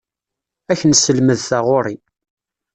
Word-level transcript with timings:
Ad 0.71 0.71
ak-nesselmed 0.77 1.39
taɣuri. 1.49 1.95